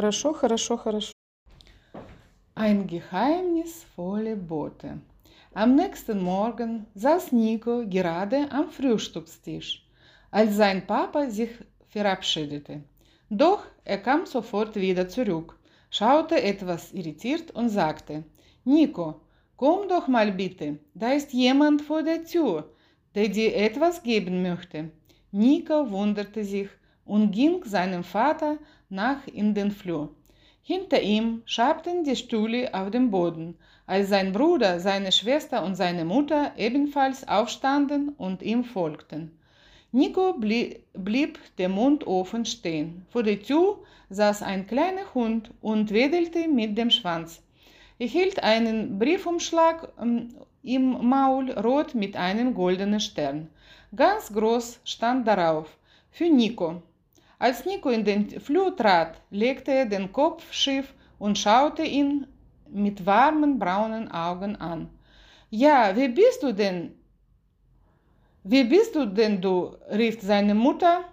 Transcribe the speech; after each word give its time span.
Хорошо, 0.00 0.32
хорошо, 0.32 0.76
хорошо. 0.76 1.12
Ein 2.54 2.86
geheimnisvolle 2.86 4.36
Bote. 4.36 4.98
Am 5.52 5.74
nächsten 5.74 6.22
Morgen 6.22 6.86
saß 6.94 7.32
Nico 7.32 7.86
gerade 7.88 8.50
am 8.50 8.68
Frühstückstisch, 8.70 9.86
als 10.30 10.56
sein 10.56 10.86
Papa 10.86 11.30
sich 11.30 11.50
verabschiedete. 11.88 12.82
Doch 13.30 13.62
er 13.84 13.98
kam 13.98 14.26
sofort 14.26 14.76
wieder 14.76 15.08
zurück, 15.08 15.58
schaute 15.90 16.42
etwas 16.42 16.92
irritiert 16.92 17.50
und 17.52 17.68
sagte, 17.70 18.24
Nico, 18.64 19.20
komm 19.56 19.88
doch 19.88 20.08
mal 20.08 20.30
bitte, 20.32 20.78
da 20.94 21.12
ist 21.12 21.32
jemand 21.32 21.82
vor 21.82 22.02
der 22.02 22.24
Tür, 22.24 22.70
der 23.14 23.28
dir 23.28 23.56
etwas 23.56 24.02
geben 24.02 24.42
möchte. 24.42 24.90
Nico 25.30 25.90
wunderte 25.90 26.44
sich 26.44 26.68
und 27.04 27.30
ging 27.32 27.64
seinem 27.64 28.04
Vater 28.04 28.58
nach 28.91 29.25
in 29.27 29.55
den 29.55 29.71
Flur. 29.71 30.09
Hinter 30.61 31.01
ihm 31.01 31.41
schabten 31.45 32.03
die 32.03 32.15
Stühle 32.15 32.73
auf 32.73 32.91
dem 32.91 33.09
Boden, 33.09 33.57
als 33.87 34.09
sein 34.09 34.31
Bruder, 34.31 34.79
seine 34.79 35.11
Schwester 35.11 35.63
und 35.65 35.75
seine 35.75 36.05
Mutter 36.05 36.51
ebenfalls 36.55 37.27
aufstanden 37.27 38.09
und 38.17 38.43
ihm 38.43 38.63
folgten. 38.63 39.31
Nico 39.93 40.33
blieb 40.33 41.39
der 41.57 41.67
Mund 41.67 42.05
offen 42.07 42.45
stehen. 42.45 43.05
Vor 43.09 43.23
der 43.23 43.41
Tür 43.41 43.79
saß 44.09 44.43
ein 44.43 44.67
kleiner 44.67 45.13
Hund 45.13 45.51
und 45.61 45.91
wedelte 45.91 46.47
mit 46.47 46.77
dem 46.77 46.91
Schwanz. 46.91 47.41
Er 47.99 48.07
hielt 48.07 48.41
einen 48.41 48.99
Briefumschlag 48.99 49.91
ähm, 49.99 50.29
im 50.63 51.09
Maul, 51.09 51.51
rot 51.51 51.93
mit 51.95 52.15
einem 52.15 52.53
goldenen 52.53 52.99
Stern. 52.99 53.49
Ganz 53.95 54.31
groß 54.31 54.79
stand 54.85 55.27
darauf: 55.27 55.67
Für 56.09 56.29
Nico. 56.29 56.81
Als 57.41 57.65
Nico 57.65 57.89
in 57.89 58.05
den 58.05 58.39
Flur 58.39 58.75
trat, 58.77 59.19
legte 59.31 59.71
er 59.71 59.87
den 59.87 60.11
Kopf 60.13 60.53
schief 60.53 60.93
und 61.17 61.39
schaute 61.39 61.81
ihn 61.81 62.27
mit 62.69 63.03
warmen 63.03 63.57
braunen 63.57 64.11
Augen 64.11 64.55
an. 64.57 64.89
Ja, 65.49 65.91
wer 65.95 66.09
bist 66.09 66.43
du 66.43 66.53
denn? 66.53 66.91
Wie 68.43 68.63
bist 68.63 68.93
du 68.93 69.07
denn 69.07 69.41
du? 69.41 69.75
rief 69.89 70.21
seine 70.21 70.53
Mutter 70.53 71.03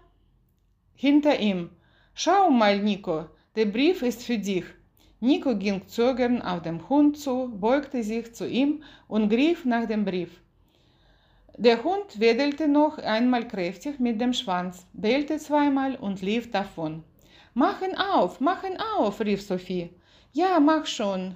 hinter 0.94 1.40
ihm. 1.40 1.70
Schau 2.12 2.50
mal, 2.50 2.78
Nico, 2.78 3.24
der 3.56 3.64
Brief 3.64 4.02
ist 4.02 4.22
für 4.22 4.38
dich. 4.38 4.66
Nico 5.20 5.56
ging 5.56 5.88
zögernd 5.88 6.44
auf 6.44 6.60
den 6.60 6.90
Hund 6.90 7.16
zu, 7.16 7.48
beugte 7.58 8.02
sich 8.02 8.34
zu 8.34 8.46
ihm 8.46 8.82
und 9.06 9.30
griff 9.30 9.64
nach 9.64 9.86
dem 9.88 10.04
Brief. 10.04 10.42
Der 11.60 11.82
Hund 11.82 12.20
wedelte 12.20 12.68
noch 12.68 12.98
einmal 12.98 13.48
kräftig 13.48 13.98
mit 13.98 14.20
dem 14.20 14.32
Schwanz, 14.32 14.86
bellte 14.92 15.38
zweimal 15.38 15.96
und 15.96 16.22
lief 16.22 16.52
davon. 16.52 17.02
Mach 17.52 17.82
ihn 17.82 17.96
auf, 17.96 18.38
mach 18.38 18.62
ihn 18.62 18.78
auf, 18.96 19.20
rief 19.20 19.42
Sophie. 19.42 19.90
Ja, 20.32 20.60
mach 20.60 20.86
schon, 20.86 21.34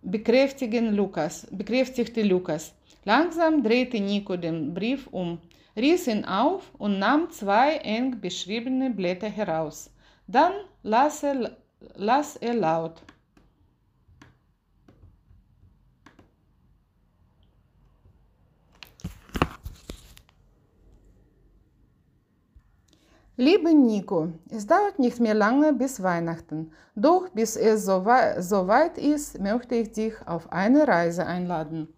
bekräftigen 0.00 0.94
Lukas, 0.94 1.46
bekräftigte 1.50 2.22
Lukas. 2.22 2.74
Langsam 3.04 3.62
drehte 3.62 4.00
Nico 4.00 4.34
den 4.38 4.72
Brief 4.72 5.06
um, 5.08 5.42
riss 5.76 6.06
ihn 6.06 6.24
auf 6.24 6.72
und 6.78 6.98
nahm 6.98 7.30
zwei 7.30 7.76
eng 7.84 8.18
beschriebene 8.18 8.88
Blätter 8.88 9.28
heraus. 9.28 9.90
Dann 10.26 10.54
las 10.82 11.22
er, 11.22 11.58
las 11.96 12.36
er 12.36 12.54
laut. 12.54 13.02
Liebe 23.38 23.72
Nico, 23.72 24.28
es 24.50 24.66
dauert 24.66 24.98
nicht 24.98 25.18
mehr 25.18 25.32
lange 25.32 25.72
bis 25.72 26.02
Weihnachten. 26.02 26.70
Doch 26.94 27.30
bis 27.30 27.56
es 27.56 27.86
so 27.86 28.04
weit 28.04 28.98
ist, 28.98 29.40
möchte 29.40 29.74
ich 29.74 29.92
dich 29.92 30.12
auf 30.26 30.52
eine 30.52 30.86
Reise 30.86 31.24
einladen. 31.24 31.88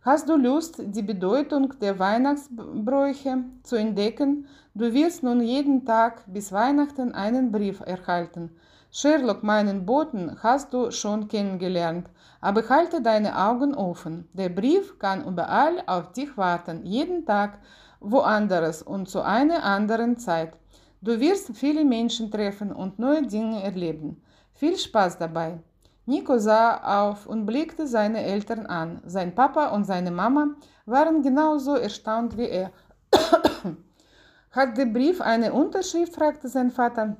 Hast 0.00 0.30
du 0.30 0.36
Lust, 0.36 0.76
die 0.78 1.02
Bedeutung 1.02 1.74
der 1.78 1.98
Weihnachtsbräuche 1.98 3.44
zu 3.62 3.76
entdecken? 3.76 4.46
Du 4.74 4.94
wirst 4.94 5.22
nun 5.22 5.42
jeden 5.42 5.84
Tag 5.84 6.24
bis 6.26 6.52
Weihnachten 6.52 7.12
einen 7.14 7.52
Brief 7.52 7.80
erhalten. 7.80 8.50
Sherlock, 8.90 9.42
meinen 9.42 9.84
Boten, 9.84 10.38
hast 10.42 10.72
du 10.72 10.90
schon 10.90 11.28
kennengelernt, 11.28 12.08
aber 12.40 12.66
halte 12.70 13.02
deine 13.02 13.38
Augen 13.38 13.74
offen. 13.74 14.26
Der 14.32 14.48
Brief 14.48 14.98
kann 14.98 15.26
überall 15.26 15.82
auf 15.86 16.12
dich 16.12 16.34
warten, 16.38 16.86
jeden 16.86 17.26
Tag 17.26 17.58
woanders 18.02 18.82
und 18.82 19.08
zu 19.08 19.22
einer 19.22 19.62
anderen 19.64 20.18
Zeit. 20.18 20.56
Du 21.00 21.18
wirst 21.18 21.56
viele 21.56 21.84
Menschen 21.84 22.30
treffen 22.30 22.72
und 22.72 22.98
neue 22.98 23.26
Dinge 23.26 23.62
erleben. 23.62 24.22
Viel 24.54 24.76
Spaß 24.76 25.18
dabei. 25.18 25.60
Nico 26.04 26.38
sah 26.38 27.02
auf 27.02 27.26
und 27.26 27.46
blickte 27.46 27.86
seine 27.86 28.22
Eltern 28.22 28.66
an. 28.66 29.00
Sein 29.06 29.34
Papa 29.34 29.68
und 29.68 29.84
seine 29.84 30.10
Mama 30.10 30.56
waren 30.84 31.22
genauso 31.22 31.76
erstaunt 31.76 32.36
wie 32.36 32.48
er. 32.48 32.72
Hat 34.50 34.76
der 34.76 34.86
Brief 34.86 35.20
eine 35.20 35.52
Unterschrift? 35.52 36.14
fragte 36.14 36.48
sein 36.48 36.70
Vater. 36.70 37.16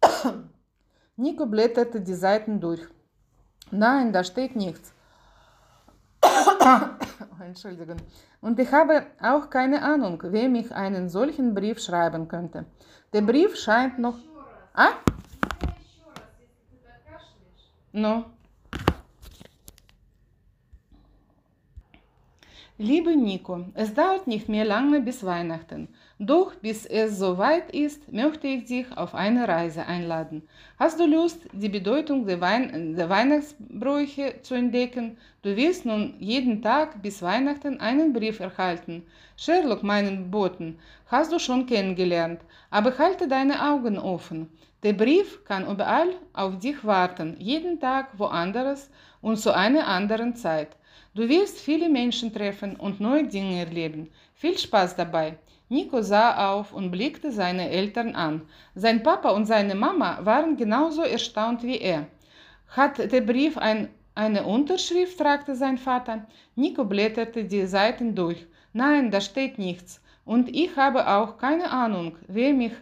Nico 1.16 1.46
blätterte 1.46 2.00
die 2.00 2.14
Seiten 2.14 2.60
durch. 2.60 2.80
Nein, 3.70 4.12
da 4.12 4.22
steht 4.22 4.56
nichts. 4.56 4.92
Entschuldigung. 7.40 7.96
Und 8.40 8.58
ich 8.58 8.72
habe 8.72 9.06
auch 9.20 9.50
keine 9.50 9.82
Ahnung, 9.82 10.22
wem 10.24 10.54
ich 10.54 10.72
einen 10.72 11.08
solchen 11.08 11.54
Brief 11.54 11.80
schreiben 11.80 12.28
könnte. 12.28 12.66
Der 13.12 13.22
Brief 13.22 13.56
scheint 13.56 13.98
noch. 13.98 14.16
Ah? 14.74 14.92
No. 17.92 18.24
Liebe 22.76 23.16
Nico, 23.16 23.66
es 23.74 23.94
dauert 23.94 24.26
nicht 24.26 24.48
mehr 24.48 24.64
lange 24.64 25.00
bis 25.00 25.24
Weihnachten. 25.24 25.88
Doch 26.20 26.54
bis 26.54 26.86
es 26.86 27.18
soweit 27.18 27.72
ist, 27.72 28.12
möchte 28.12 28.46
ich 28.46 28.66
dich 28.66 28.96
auf 28.96 29.16
eine 29.16 29.48
Reise 29.48 29.84
einladen. 29.84 30.42
Hast 30.78 31.00
du 31.00 31.06
Lust, 31.06 31.40
die 31.52 31.68
Bedeutung 31.68 32.24
der, 32.24 32.40
Wein 32.40 32.94
der 32.94 33.08
Weihnachtsbräuche 33.08 34.36
zu 34.42 34.54
entdecken? 34.54 35.18
Du 35.42 35.56
wirst 35.56 35.84
nun 35.84 36.14
jeden 36.20 36.62
Tag 36.62 37.02
bis 37.02 37.20
Weihnachten 37.20 37.80
einen 37.80 38.12
Brief 38.12 38.38
erhalten. 38.38 39.04
Sherlock, 39.36 39.82
meinen 39.82 40.30
Boten, 40.30 40.78
hast 41.06 41.32
du 41.32 41.40
schon 41.40 41.66
kennengelernt, 41.66 42.40
aber 42.70 42.96
halte 42.96 43.26
deine 43.26 43.68
Augen 43.68 43.98
offen. 43.98 44.48
Der 44.84 44.92
Brief 44.92 45.42
kann 45.46 45.66
überall 45.66 46.10
auf 46.34 46.58
dich 46.58 46.84
warten, 46.84 47.36
jeden 47.38 47.80
Tag 47.80 48.18
woanders 48.18 48.90
und 49.22 49.38
zu 49.38 49.50
einer 49.54 49.88
anderen 49.88 50.36
Zeit. 50.36 50.76
Du 51.14 51.26
wirst 51.26 51.58
viele 51.58 51.88
Menschen 51.88 52.34
treffen 52.34 52.76
und 52.76 53.00
neue 53.00 53.26
Dinge 53.26 53.60
erleben. 53.60 54.10
Viel 54.34 54.58
Spaß 54.58 54.94
dabei. 54.94 55.38
Nico 55.70 56.02
sah 56.02 56.52
auf 56.52 56.74
und 56.74 56.90
blickte 56.90 57.32
seine 57.32 57.70
Eltern 57.70 58.14
an. 58.14 58.42
Sein 58.74 59.02
Papa 59.02 59.30
und 59.30 59.46
seine 59.46 59.74
Mama 59.74 60.18
waren 60.22 60.58
genauso 60.58 61.00
erstaunt 61.00 61.62
wie 61.62 61.78
er. 61.78 62.06
Hat 62.68 62.98
der 63.10 63.22
Brief 63.22 63.56
ein, 63.56 63.88
eine 64.14 64.44
Unterschrift? 64.44 65.16
fragte 65.16 65.56
sein 65.56 65.78
Vater. 65.78 66.26
Nico 66.56 66.84
blätterte 66.84 67.44
die 67.44 67.64
Seiten 67.64 68.14
durch. 68.14 68.46
Nein, 68.74 69.10
da 69.10 69.22
steht 69.22 69.56
nichts. 69.56 70.02
Und 70.26 70.54
ich 70.54 70.76
habe 70.76 71.08
auch 71.08 71.38
keine 71.38 71.70
Ahnung, 71.70 72.18
wer, 72.28 72.52
mich, 72.52 72.72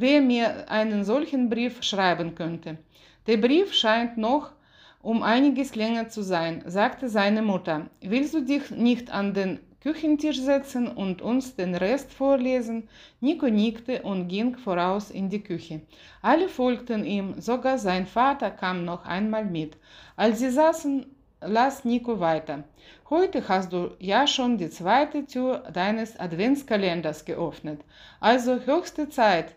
wer 0.00 0.20
mir 0.20 0.70
einen 0.70 1.04
solchen 1.04 1.48
Brief 1.48 1.82
schreiben 1.82 2.34
könnte. 2.34 2.78
Der 3.26 3.36
Brief 3.36 3.72
scheint 3.72 4.16
noch 4.16 4.52
um 5.00 5.22
einiges 5.22 5.76
länger 5.76 6.08
zu 6.08 6.22
sein, 6.22 6.62
sagte 6.66 7.08
seine 7.08 7.42
Mutter. 7.42 7.86
Willst 8.00 8.34
du 8.34 8.40
dich 8.42 8.70
nicht 8.70 9.10
an 9.12 9.32
den 9.32 9.60
Küchentisch 9.80 10.40
setzen 10.40 10.88
und 10.88 11.22
uns 11.22 11.54
den 11.54 11.74
Rest 11.76 12.12
vorlesen? 12.12 12.88
Nico 13.20 13.46
nickte 13.48 14.02
und 14.02 14.26
ging 14.28 14.56
voraus 14.56 15.10
in 15.10 15.30
die 15.30 15.42
Küche. 15.42 15.82
Alle 16.20 16.48
folgten 16.48 17.04
ihm, 17.04 17.40
sogar 17.40 17.78
sein 17.78 18.06
Vater 18.06 18.50
kam 18.50 18.84
noch 18.84 19.06
einmal 19.06 19.44
mit. 19.44 19.76
Als 20.16 20.40
sie 20.40 20.50
saßen, 20.50 21.06
las 21.40 21.84
Nico 21.84 22.18
weiter. 22.18 22.64
Heute 23.08 23.48
hast 23.48 23.72
du 23.72 23.92
ja 24.00 24.26
schon 24.26 24.58
die 24.58 24.68
zweite 24.68 25.24
Tür 25.24 25.62
deines 25.72 26.18
Adventskalenders 26.18 27.24
geöffnet. 27.24 27.80
Also 28.18 28.58
höchste 28.66 29.08
Zeit, 29.08 29.54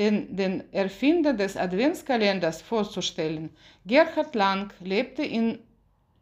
den, 0.00 0.34
den 0.34 0.72
Erfinder 0.72 1.34
des 1.34 1.56
Adventskalenders 1.56 2.62
vorzustellen. 2.62 3.50
Gerhard 3.84 4.34
Lang 4.34 4.72
lebte 4.80 5.22
in 5.22 5.58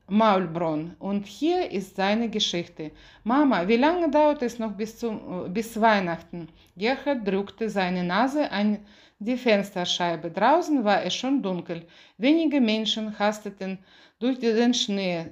Maulbronn 0.09 0.97
und 0.99 1.27
hier 1.27 1.71
ist 1.71 1.95
seine 1.95 2.29
Geschichte. 2.29 2.91
Mama, 3.23 3.69
wie 3.69 3.77
lange 3.77 4.11
dauert 4.11 4.43
es 4.43 4.59
noch 4.59 4.73
bis, 4.73 4.99
zum, 4.99 5.53
bis 5.55 5.81
Weihnachten? 5.81 6.49
Gerhard 6.77 7.27
drückte 7.29 7.71
seine 7.71 8.03
Nase 8.03 8.51
an 8.51 8.79
die 9.21 9.37
Fensterscheibe. 9.37 10.31
Draußen 10.31 10.83
war 10.83 11.05
es 11.05 11.15
schon 11.15 11.41
dunkel. 11.41 11.87
Wenige 12.17 12.61
Menschen 12.61 13.17
hasteten 13.17 13.79
durch 14.19 14.41
den 14.41 14.75
Schnee, 14.75 15.27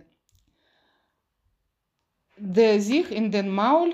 der 2.37 2.81
sich 2.81 3.11
in 3.11 3.33
den 3.33 3.49
Maul 3.49 3.93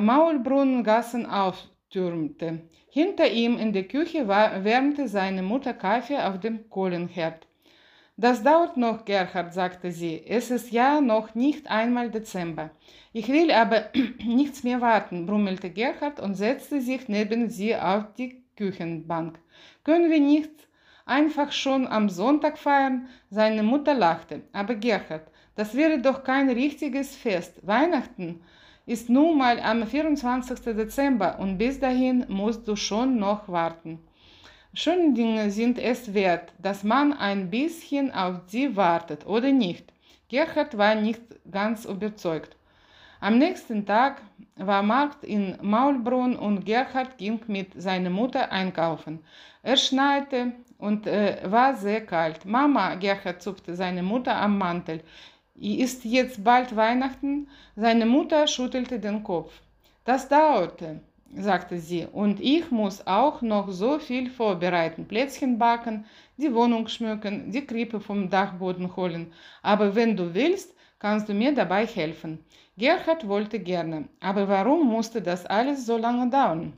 Maulbrunnengassen 0.00 1.26
türmte. 1.90 2.60
Hinter 2.90 3.30
ihm 3.30 3.58
in 3.58 3.72
der 3.72 3.84
Küche 3.84 4.28
wärmte 4.28 5.08
seine 5.08 5.42
Mutter 5.42 5.74
Kaffee 5.74 6.18
auf 6.18 6.40
dem 6.40 6.70
Kohlenherd. 6.70 7.46
Das 8.16 8.44
dauert 8.44 8.76
noch, 8.76 9.04
Gerhard, 9.04 9.52
sagte 9.52 9.90
sie. 9.90 10.22
Es 10.24 10.52
ist 10.52 10.70
ja 10.70 11.00
noch 11.00 11.34
nicht 11.34 11.68
einmal 11.68 12.10
Dezember. 12.10 12.70
Ich 13.12 13.28
will 13.28 13.50
aber 13.50 13.90
nichts 14.24 14.62
mehr 14.62 14.80
warten, 14.80 15.26
brummelte 15.26 15.70
Gerhard 15.70 16.20
und 16.20 16.36
setzte 16.36 16.80
sich 16.80 17.08
neben 17.08 17.50
sie 17.50 17.74
auf 17.74 18.12
die 18.16 18.44
Küchenbank. 18.56 19.40
Können 19.82 20.10
wir 20.12 20.20
nicht 20.20 20.52
einfach 21.06 21.50
schon 21.50 21.88
am 21.88 22.08
Sonntag 22.08 22.58
feiern? 22.58 23.08
Seine 23.30 23.64
Mutter 23.64 23.94
lachte. 23.94 24.42
Aber 24.52 24.76
Gerhard, 24.76 25.26
das 25.56 25.74
wäre 25.74 25.98
doch 26.00 26.22
kein 26.22 26.48
richtiges 26.50 27.16
Fest. 27.16 27.66
Weihnachten 27.66 28.40
ist 28.86 29.08
nun 29.08 29.38
mal 29.38 29.60
am 29.60 29.86
24. 29.86 30.60
Dezember 30.76 31.38
und 31.38 31.58
bis 31.58 31.80
dahin 31.80 32.26
musst 32.28 32.68
du 32.68 32.76
schon 32.76 33.18
noch 33.18 33.48
warten. 33.48 33.98
Schöne 34.74 35.14
Dinge 35.14 35.50
sind 35.50 35.78
es 35.78 36.12
wert, 36.12 36.52
dass 36.58 36.82
man 36.82 37.12
ein 37.12 37.48
bisschen 37.48 38.12
auf 38.12 38.40
sie 38.46 38.76
wartet, 38.76 39.24
oder 39.26 39.52
nicht? 39.52 39.92
Gerhard 40.28 40.76
war 40.76 40.96
nicht 40.96 41.22
ganz 41.50 41.84
überzeugt. 41.84 42.56
Am 43.20 43.38
nächsten 43.38 43.86
Tag 43.86 44.20
war 44.56 44.82
Markt 44.82 45.24
in 45.24 45.56
Maulbrunn 45.62 46.36
und 46.36 46.66
Gerhard 46.66 47.16
ging 47.16 47.40
mit 47.46 47.80
seiner 47.80 48.10
Mutter 48.10 48.50
einkaufen. 48.52 49.20
Er 49.62 49.76
schneite 49.76 50.52
und 50.76 51.06
äh, 51.06 51.38
war 51.44 51.74
sehr 51.74 52.04
kalt. 52.04 52.44
Mama, 52.44 52.96
Gerhard 52.96 53.40
zupfte 53.40 53.76
seine 53.76 54.02
Mutter 54.02 54.36
am 54.36 54.58
Mantel. 54.58 55.00
Ist 55.56 56.04
jetzt 56.04 56.42
bald 56.42 56.74
Weihnachten? 56.74 57.48
Seine 57.76 58.06
Mutter 58.06 58.48
schüttelte 58.48 58.98
den 58.98 59.22
Kopf. 59.22 59.52
Das 60.04 60.28
dauerte, 60.28 61.00
sagte 61.32 61.78
sie, 61.78 62.06
und 62.06 62.40
ich 62.40 62.72
muss 62.72 63.06
auch 63.06 63.40
noch 63.40 63.70
so 63.70 64.00
viel 64.00 64.30
vorbereiten. 64.30 65.06
Plätzchen 65.06 65.56
backen, 65.56 66.06
die 66.38 66.52
Wohnung 66.52 66.88
schmücken, 66.88 67.52
die 67.52 67.64
Krippe 67.64 68.00
vom 68.00 68.28
Dachboden 68.28 68.96
holen. 68.96 69.32
Aber 69.62 69.94
wenn 69.94 70.16
du 70.16 70.34
willst, 70.34 70.74
kannst 70.98 71.28
du 71.28 71.34
mir 71.34 71.54
dabei 71.54 71.86
helfen. 71.86 72.44
Gerhard 72.76 73.28
wollte 73.28 73.60
gerne, 73.60 74.08
aber 74.18 74.48
warum 74.48 74.88
musste 74.88 75.22
das 75.22 75.46
alles 75.46 75.86
so 75.86 75.96
lange 75.96 76.30
dauern? 76.30 76.72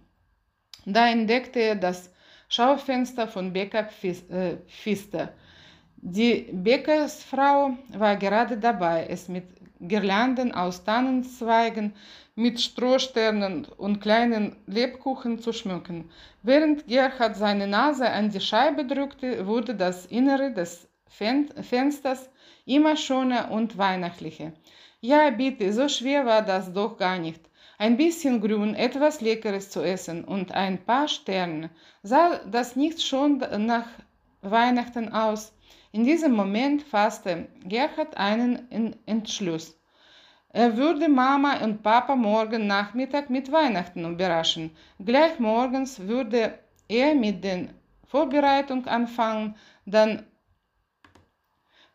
Da 0.84 1.08
entdeckte 1.08 1.60
er 1.60 1.76
das 1.76 2.12
Schaufenster 2.48 3.26
von 3.26 3.52
Bäcker 3.52 3.84
Pfister. 3.84 5.32
Die 5.96 6.48
Bäckersfrau 6.52 7.76
war 7.96 8.16
gerade 8.16 8.56
dabei, 8.56 9.06
es 9.08 9.28
mit 9.28 9.44
Girlanden 9.80 10.52
aus 10.52 10.84
Tannenzweigen, 10.84 11.94
mit 12.34 12.60
Strohsternen 12.60 13.66
und 13.76 14.00
kleinen 14.00 14.56
Lebkuchen 14.66 15.38
zu 15.38 15.52
schmücken. 15.52 16.10
Während 16.42 16.86
Gerhard 16.86 17.36
seine 17.36 17.66
Nase 17.66 18.08
an 18.10 18.30
die 18.30 18.40
Scheibe 18.40 18.86
drückte, 18.86 19.46
wurde 19.46 19.74
das 19.74 20.06
Innere 20.06 20.52
des 20.52 20.88
Fensters 21.08 22.30
immer 22.64 22.96
schöner 22.96 23.50
und 23.50 23.78
weihnachtlicher. 23.78 24.52
Ja, 25.00 25.30
bitte, 25.30 25.72
so 25.72 25.88
schwer 25.88 26.26
war 26.26 26.42
das 26.42 26.72
doch 26.72 26.96
gar 26.96 27.18
nicht. 27.18 27.40
Ein 27.78 27.96
bisschen 27.96 28.40
Grün, 28.40 28.74
etwas 28.74 29.20
Leckeres 29.20 29.70
zu 29.70 29.82
essen 29.82 30.24
und 30.24 30.52
ein 30.52 30.84
paar 30.84 31.08
Sterne. 31.08 31.70
Sah 32.02 32.40
das 32.50 32.76
nicht 32.76 33.02
schon 33.02 33.38
nach 33.66 33.86
Weihnachten 34.50 35.12
aus? 35.12 35.52
In 35.92 36.04
diesem 36.04 36.32
Moment 36.32 36.82
fasste 36.82 37.48
Gerhard 37.64 38.16
einen 38.16 38.96
Entschluss. 39.06 39.78
Er 40.50 40.76
würde 40.76 41.08
Mama 41.08 41.62
und 41.62 41.82
Papa 41.82 42.16
morgen 42.16 42.66
Nachmittag 42.66 43.28
mit 43.30 43.52
Weihnachten 43.52 44.04
überraschen. 44.04 44.70
Gleich 44.98 45.38
morgens 45.38 46.00
würde 46.00 46.58
er 46.88 47.14
mit 47.14 47.44
den 47.44 47.70
Vorbereitungen 48.06 48.88
anfangen, 48.88 49.56
dann 49.84 50.24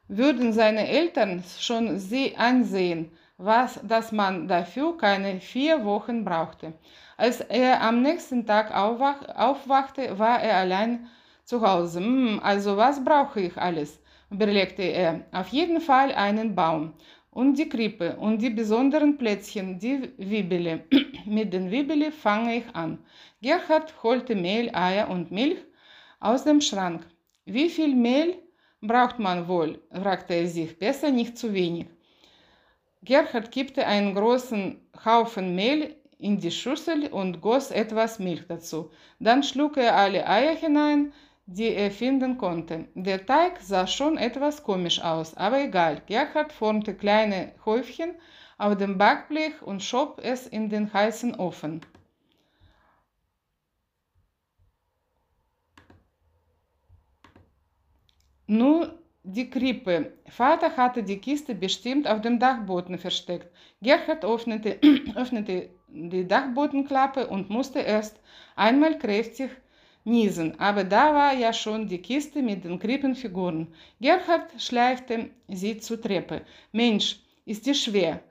würden 0.08 0.52
seine 0.54 0.88
Eltern 0.88 1.44
schon 1.60 1.98
sie 1.98 2.36
ansehen, 2.36 3.12
was, 3.38 3.80
dass 3.84 4.12
man 4.12 4.48
dafür 4.48 4.98
keine 4.98 5.40
vier 5.40 5.84
Wochen 5.86 6.24
brauchte. 6.26 6.74
Als 7.18 7.42
er 7.42 7.82
am 7.82 8.02
nächsten 8.02 8.46
Tag 8.46 8.76
aufwach, 8.76 9.22
aufwachte, 9.36 10.20
war 10.20 10.42
er 10.42 10.58
allein 10.58 11.08
zu 11.44 11.62
Hause. 11.62 12.00
Hm, 12.00 12.40
also 12.44 12.78
was 12.78 13.04
brauche 13.04 13.42
ich 13.42 13.58
alles? 13.58 14.00
überlegte 14.32 14.84
er. 14.84 15.26
Auf 15.32 15.50
jeden 15.50 15.82
Fall 15.82 16.14
einen 16.14 16.56
Baum 16.56 16.94
und 17.32 17.58
die 17.58 17.68
Krippe 17.70 18.16
und 18.18 18.42
die 18.42 18.50
besonderen 18.50 19.18
Plätzchen, 19.18 19.80
die 19.80 20.10
Wibbele. 20.18 20.86
Mit 21.26 21.54
den 21.54 21.70
Wibbele 21.72 22.12
fange 22.12 22.58
ich 22.58 22.76
an. 22.76 23.00
Gerhard 23.42 23.94
holte 24.04 24.36
Mehl, 24.36 24.70
Eier 24.74 25.10
und 25.10 25.32
Milch 25.32 25.60
aus 26.20 26.44
dem 26.44 26.62
Schrank. 26.62 27.06
Wie 27.46 27.70
viel 27.70 27.96
Mehl 27.96 28.36
braucht 28.82 29.20
man 29.20 29.48
wohl? 29.48 29.82
fragte 29.92 30.34
er 30.34 30.48
sich. 30.48 30.78
Besser 30.78 31.12
nicht 31.12 31.38
zu 31.38 31.54
wenig. 31.54 31.88
Gerhard 33.04 33.52
kippte 33.52 33.88
einen 33.88 34.14
großen 34.14 34.80
Haufen 35.06 35.56
Mehl 35.56 35.96
in 36.20 36.38
die 36.40 36.52
Schüssel 36.52 37.08
und 37.08 37.42
goss 37.42 37.72
etwas 37.72 38.20
Milch 38.20 38.46
dazu. 38.48 38.92
Dann 39.20 39.42
schlug 39.42 39.78
er 39.78 39.96
alle 39.96 40.28
Eier 40.28 40.56
hinein, 40.56 41.12
die 41.54 41.74
er 41.76 41.92
finden 41.92 42.38
konnte. 42.38 42.88
Der 42.96 43.26
Teig 43.26 43.60
sah 43.62 43.86
schon 43.86 44.18
etwas 44.18 44.64
komisch 44.64 45.02
aus, 45.02 45.36
aber 45.36 45.62
egal. 45.62 46.02
Gerhard 46.06 46.54
formte 46.54 46.96
kleine 46.96 47.54
Häufchen 47.66 48.16
auf 48.58 48.78
dem 48.78 48.98
Backblech 48.98 49.62
und 49.62 49.84
schob 49.84 50.22
es 50.24 50.48
in 50.48 50.70
den 50.70 50.94
heißen 50.94 51.36
Ofen. 51.36 51.82
Nur 58.48 59.00
die 59.24 59.50
Krippe. 59.50 60.14
Vater 60.28 60.76
hatte 60.78 61.04
die 61.04 61.20
Kiste 61.20 61.54
bestimmt 61.54 62.08
auf 62.08 62.22
dem 62.22 62.40
Dachboden 62.40 62.98
versteckt. 62.98 63.50
Gerhard 63.82 64.24
öffnete, 64.26 64.80
öffnete 65.16 65.70
die 65.90 66.28
Dachbodenklappe 66.28 67.28
und 67.28 67.50
musste 67.50 67.80
erst 67.80 68.20
einmal 68.56 68.98
kräftig 68.98 69.52
niesen, 70.04 70.60
aber 70.60 70.84
da 70.84 71.14
war 71.14 71.34
ja 71.34 71.54
schon 71.54 71.88
die 71.88 72.02
Kiste 72.02 72.42
mit 72.42 72.64
den 72.64 72.80
Krippenfiguren. 72.80 73.68
Gerhard 74.00 74.50
schleifte 74.58 75.30
sie 75.48 75.78
zur 75.78 76.02
Treppe. 76.02 76.42
Mensch, 76.72 77.20
ist 77.46 77.66
die 77.66 77.76
schwer. 77.76 78.22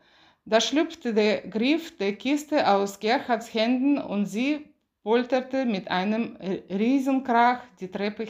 Da 0.44 0.61
schlüpfte 0.61 1.14
der 1.14 1.43
Griff 1.43 1.96
der 1.99 2.17
Kiste 2.17 2.69
aus 2.69 2.99
Gerhards 2.99 3.55
Händen 3.55 3.99
und 3.99 4.26
sie 4.26 4.67
polterte 5.02 5.64
mit 5.64 5.90
einem 5.90 6.36
Riesenkrach 6.70 7.62
die 7.79 7.91
Treppe 7.91 8.24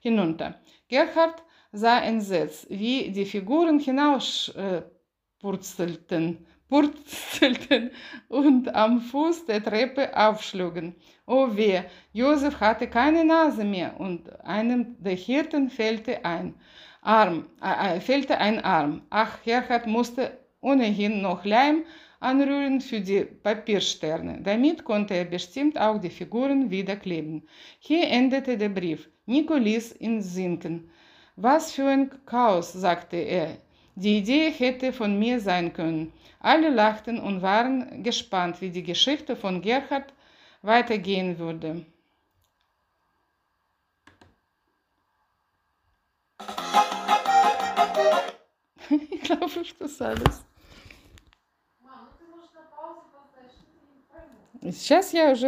hinunter. 0.00 0.60
Gerhard 0.88 1.42
sah 1.72 2.00
entsetzt, 2.00 2.66
wie 2.68 3.10
die 3.10 3.24
Figuren 3.24 3.78
hinauspurzelten 3.78 6.46
purzelten 6.72 7.90
und 8.28 8.74
am 8.74 9.02
Fuß 9.02 9.44
der 9.44 9.62
Treppe 9.62 10.16
aufschlugen. 10.16 10.94
Oh 11.26 11.48
weh, 11.54 11.82
Josef 12.14 12.60
hatte 12.60 12.86
keine 12.86 13.26
Nase 13.26 13.62
mehr 13.62 14.00
und 14.00 14.20
einem 14.42 14.96
der 14.98 15.12
Hirten 15.12 15.68
fehlte 15.68 16.24
ein 16.24 16.54
Arm, 17.02 17.44
äh, 17.60 18.00
fehlte 18.00 18.38
ein 18.38 18.58
Arm. 18.64 19.02
Ach, 19.10 19.42
Gerhard 19.44 19.86
musste 19.86 20.38
ohnehin 20.62 21.20
noch 21.20 21.44
Leim 21.44 21.84
anrühren 22.20 22.80
für 22.80 23.00
die 23.00 23.24
Papiersterne. 23.24 24.40
Damit 24.42 24.82
konnte 24.82 25.12
er 25.12 25.26
bestimmt 25.26 25.78
auch 25.78 25.98
die 26.00 26.08
Figuren 26.08 26.70
wieder 26.70 26.96
kleben. 26.96 27.42
Hier 27.80 28.08
endete 28.08 28.56
der 28.56 28.70
Brief. 28.70 29.10
Nico 29.26 29.56
ließ 29.56 29.96
ihn 30.00 30.22
sinken. 30.22 30.90
Was 31.36 31.72
für 31.72 31.88
ein 31.88 32.10
Chaos, 32.24 32.72
sagte 32.72 33.16
er. 33.16 33.58
Die 33.95 34.17
Idee 34.17 34.51
hätte 34.51 34.93
von 34.93 35.17
mir 35.17 35.39
sein 35.39 35.73
können. 35.73 36.13
Alle 36.39 36.69
lachten 36.69 37.19
und 37.19 37.41
waren 37.41 38.03
gespannt, 38.03 38.61
wie 38.61 38.69
die 38.69 38.83
Geschichte 38.83 39.35
von 39.35 39.61
Gerhard 39.61 40.13
weitergehen 40.61 41.39
würde. 41.39 41.85
ich 49.11 49.21
glaube, 49.21 49.51
ich 49.61 49.77
das 49.77 50.01
alles. 50.01 50.43
Сейчас 54.61 55.11
я 55.11 55.31
уже 55.31 55.35